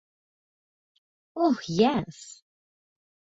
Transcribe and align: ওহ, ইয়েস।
ওহ, 1.35 1.57
ইয়েস। 1.69 2.19